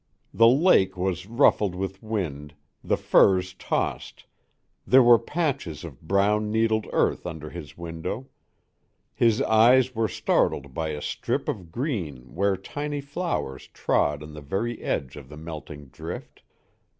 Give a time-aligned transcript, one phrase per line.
[0.33, 4.25] The lake was ruffled with wind, the firs tossed,
[4.87, 8.27] there were patches of brown needled earth under his window;
[9.13, 14.33] his eyes were startled by a strip of green where tiny yellow flowers trod on
[14.33, 16.41] the very edge of the melting drift.